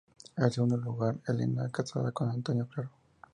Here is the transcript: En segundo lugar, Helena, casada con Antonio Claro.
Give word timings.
En 0.35 0.49
segundo 0.49 0.77
lugar, 0.77 1.19
Helena, 1.27 1.69
casada 1.69 2.11
con 2.11 2.27
Antonio 2.31 2.67
Claro. 2.67 2.89